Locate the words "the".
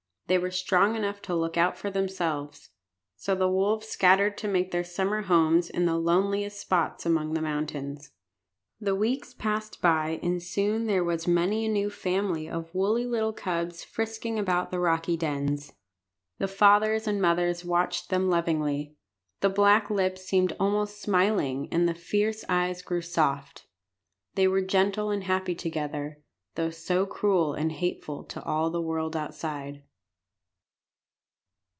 3.35-3.49, 5.85-5.97, 7.33-7.41, 8.79-8.95, 14.71-14.79, 16.37-16.47, 19.41-19.49, 21.89-21.93, 28.69-28.79